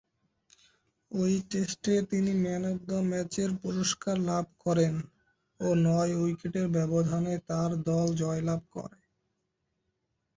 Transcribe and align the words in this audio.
ঐ 1.11 1.21
টেস্টে 1.49 1.95
তিনি 2.09 2.31
ম্যান 2.43 2.63
অব 2.69 2.77
দ্য 2.87 2.99
ম্যাচের 3.09 3.49
পুরস্কার 3.61 4.15
লাভ 4.29 4.45
করেন 4.63 4.93
ও 5.59 5.67
নয়-উইকেটের 5.85 6.67
ব্যবধানে 6.75 7.33
তার 7.49 7.71
দল 7.87 8.07
জয়লাভ 8.21 8.61
করে। 8.75 8.99